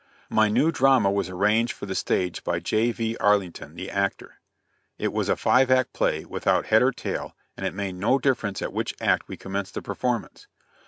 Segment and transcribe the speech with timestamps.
[0.31, 3.17] My new drama was arranged for the stage by J.V.
[3.17, 4.39] Arlington, the actor.
[4.97, 8.63] It was a five act play, without head or tail, and it made no difference
[8.63, 10.47] at which act we commenced the performance.